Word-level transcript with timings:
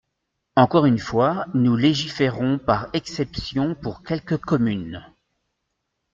Encore 0.55 0.87
une 0.87 0.97
fois, 0.97 1.45
nous 1.53 1.75
légiférons 1.75 2.57
par 2.57 2.87
exception 2.93 3.75
pour 3.75 4.01
quelques 4.01 4.37
communes. 4.39 5.05